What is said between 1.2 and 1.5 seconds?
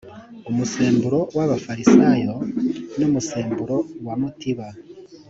w